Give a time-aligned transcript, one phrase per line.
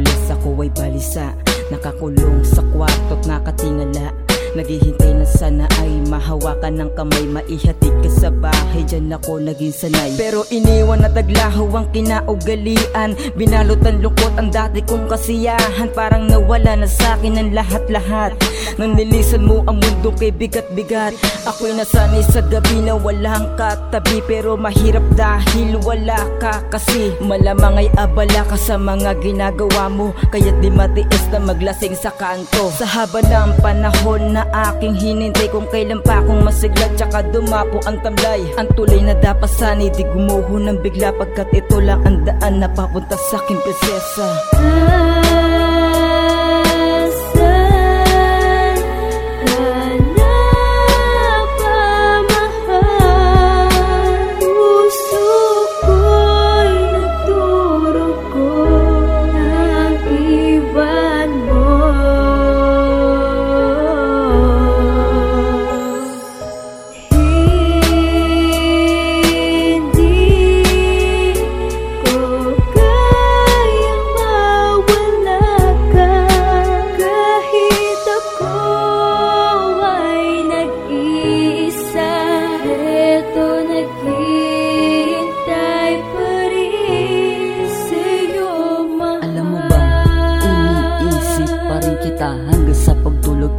[0.00, 1.36] Umalis ako ay balisa.
[1.68, 4.16] Nakakulong sa kwarto't nakatingala
[4.50, 7.22] Naghihintay na sana ay mahawakan ng kamay.
[7.30, 10.10] Maihatid ka sa bahay, dyan ako naging sanay.
[10.18, 13.14] Pero iniwan na taglaho ang kinaugalian.
[13.38, 15.94] Binalot ang lungkot ang dati kong kasiyahan.
[15.94, 18.34] Parang nawala na sa'kin ang lahat-lahat.
[18.74, 21.14] Nang nilisan mo ang mundo kay bigat-bigat.
[21.46, 24.18] Ako'y nasanay sa gabi na walang katabi.
[24.26, 27.14] Pero mahirap dahil wala ka kasi.
[27.22, 30.10] Malamang ay abala ka sa mga ginagawa mo.
[30.34, 32.74] Kaya't di matiis na maglasing sa kanto.
[32.74, 34.39] Sa haba ng panahon na
[34.70, 35.48] aking hinintay.
[35.52, 38.42] Kung kailan pa akong masigla Tsaka dumapo ang tamlay.
[38.56, 41.12] Ang tulay na dapat sanay Di gumuho ng bigla.
[41.14, 45.19] Pagkat ito lang ang daan na papunta sa aking prinsesa Asan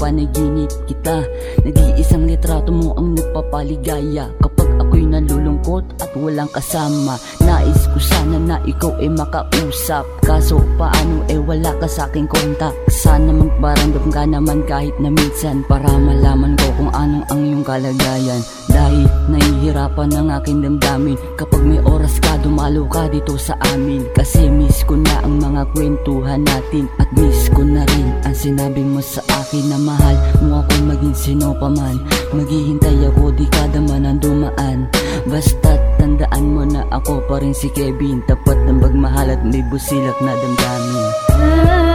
[0.01, 1.21] panaginip kita.
[1.61, 4.33] Nag-iisang litrato mo ang nagpapaligaya.
[4.41, 10.01] Kapag ako'y nalulungkot at walang kasama Nais ko sana na ikaw ay makausap.
[10.25, 12.73] Kaso paano eh wala ka sa aking kontak.
[12.89, 18.41] Sana magparamdam ka naman kahit na minsan Para malaman ko kung anong ang iyong kalagayan.
[18.71, 24.01] Dahil nahihirapan ang aking damdamin Kapag may oras ka dumalo ka dito sa amin.
[24.17, 28.81] Kasi miss ko na ang mga kwentuhan natin At miss ko na rin ang sinabi
[28.81, 32.01] mo sa akin na mahal mo ako maging sino pa man
[32.33, 34.89] Maghihintay ako di kada man ang dumaan.
[35.29, 38.25] Basta tandaan mo na ako pa rin si Kevin.
[38.25, 41.07] Tapat ng magmahal at may busilak na damdamin.
[41.37, 41.90] Asan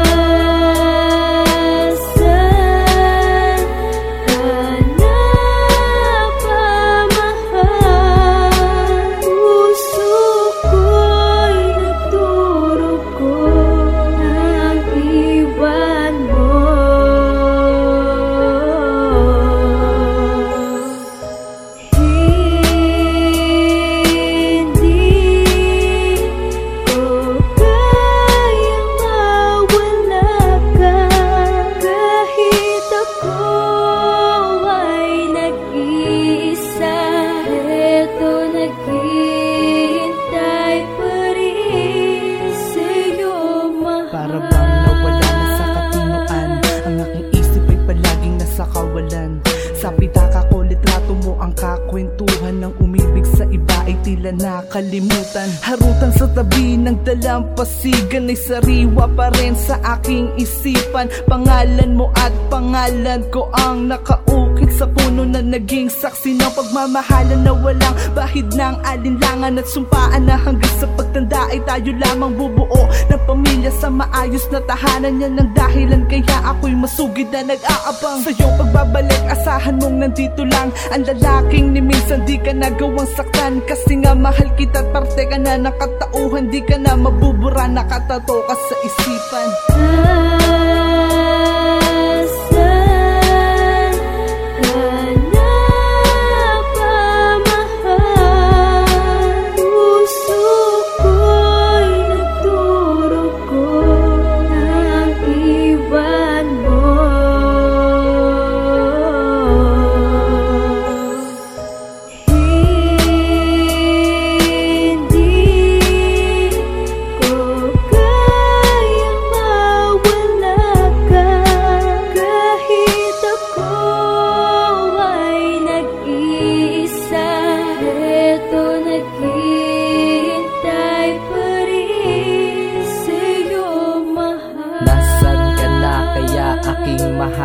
[54.77, 61.09] tila nakalimutan Harutan sa tabi ng dalampasigan Ay sariwa pa rin sa aking isipan.
[61.29, 67.53] Pangalan mo at pangalan ko ang nakaukit Sa puno na naging saksi ng pagmamahalan Na
[67.57, 73.23] walang bahid ng alinlangan At sumpaan na hanggang sa pagtanda ay tayo lamang bubuo Ng
[73.25, 75.23] pamilya sa maayos na tahanan.
[75.23, 78.21] Yan ang dahilan kaya ako'y masugid na nag-aabang.
[78.25, 83.63] Sa iyong pagbabalik asahan mong nandito lang Ang lalaking ni minsan di ka nagawang saktan
[83.65, 88.43] Kasi nga mahal kita at parte ka na ng katauhan Di ka na mabubura nakatato
[88.49, 89.49] ka sa isipan.
[89.71, 90.36] Asan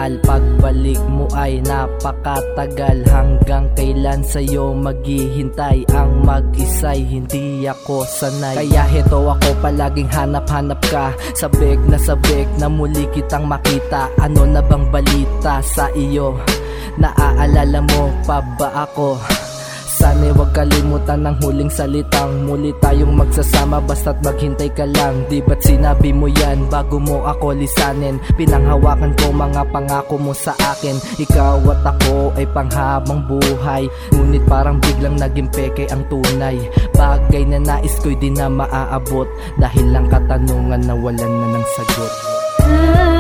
[0.01, 0.17] mahal.
[0.25, 3.05] Pagbalik mo ay napakatagal.
[3.05, 7.05] Hanggang kailan sa'yo maghihintay Ang mag-isay?
[7.05, 8.65] Hindi ako sanay.
[8.65, 11.13] Kaya heto ako palaging hanap-hanap ka.
[11.37, 14.09] Sabik na sabik na muli kitang makita.
[14.17, 16.33] Ano na bang balita sa iyo?
[16.97, 19.40] Naaalala mo pa ba ako?
[20.11, 25.23] Sa Sana wag kalimutan ng huling salitang Muli tayong magsasama basta't maghintay ka lang.
[25.31, 26.67] Di ba't sinabi mo yan?
[26.67, 30.99] Bago mo ako lisanin Pinanghawakan ko mga pangako mo sa akin.
[31.15, 33.87] Ikaw at ako ay panghabang buhay.
[34.11, 36.59] Ngunit parang biglang naging peke ang tunay.
[36.91, 39.31] Bagay na nais ko'y di na maaabot.
[39.63, 42.13] Dahil lang katanungan na walan na ng sagot.
[42.67, 43.10] Ah